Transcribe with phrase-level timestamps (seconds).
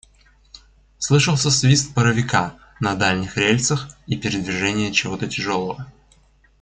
[0.97, 5.91] Слышался свист паровика на дальних рельсах и передвижение чего-то тяжелого.